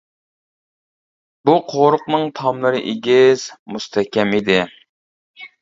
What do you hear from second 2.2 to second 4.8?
تاملىرى ئېگىز، مۇستەھكەم ئىدى.